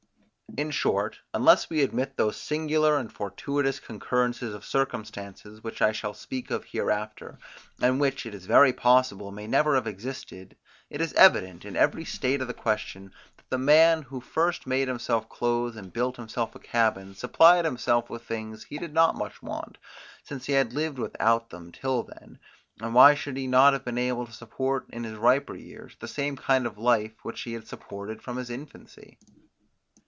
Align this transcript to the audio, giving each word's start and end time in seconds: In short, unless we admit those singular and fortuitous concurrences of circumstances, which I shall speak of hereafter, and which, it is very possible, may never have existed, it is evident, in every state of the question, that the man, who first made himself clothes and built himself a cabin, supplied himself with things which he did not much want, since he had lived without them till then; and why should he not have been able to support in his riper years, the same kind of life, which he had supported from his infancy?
In 0.57 0.71
short, 0.71 1.17
unless 1.33 1.69
we 1.69 1.81
admit 1.81 2.17
those 2.17 2.35
singular 2.35 2.97
and 2.97 3.09
fortuitous 3.09 3.79
concurrences 3.79 4.53
of 4.53 4.65
circumstances, 4.65 5.63
which 5.63 5.81
I 5.81 5.93
shall 5.93 6.13
speak 6.13 6.51
of 6.51 6.65
hereafter, 6.65 7.39
and 7.81 8.01
which, 8.01 8.25
it 8.25 8.35
is 8.35 8.47
very 8.47 8.73
possible, 8.73 9.31
may 9.31 9.47
never 9.47 9.75
have 9.75 9.87
existed, 9.87 10.57
it 10.89 10.99
is 10.99 11.13
evident, 11.13 11.63
in 11.63 11.77
every 11.77 12.03
state 12.03 12.41
of 12.41 12.49
the 12.49 12.53
question, 12.53 13.13
that 13.37 13.49
the 13.49 13.57
man, 13.57 14.01
who 14.01 14.19
first 14.19 14.67
made 14.67 14.89
himself 14.89 15.29
clothes 15.29 15.77
and 15.77 15.93
built 15.93 16.17
himself 16.17 16.53
a 16.53 16.59
cabin, 16.59 17.15
supplied 17.15 17.63
himself 17.63 18.09
with 18.09 18.23
things 18.25 18.59
which 18.63 18.67
he 18.71 18.77
did 18.77 18.93
not 18.93 19.15
much 19.15 19.41
want, 19.41 19.77
since 20.21 20.47
he 20.47 20.53
had 20.53 20.73
lived 20.73 20.99
without 20.99 21.49
them 21.49 21.71
till 21.71 22.03
then; 22.03 22.39
and 22.81 22.93
why 22.93 23.15
should 23.15 23.37
he 23.37 23.47
not 23.47 23.71
have 23.71 23.85
been 23.85 23.97
able 23.97 24.25
to 24.25 24.33
support 24.33 24.85
in 24.89 25.05
his 25.05 25.15
riper 25.17 25.55
years, 25.55 25.95
the 26.01 26.09
same 26.09 26.35
kind 26.35 26.65
of 26.65 26.77
life, 26.77 27.13
which 27.23 27.39
he 27.43 27.53
had 27.53 27.65
supported 27.65 28.21
from 28.21 28.35
his 28.35 28.49
infancy? 28.49 29.17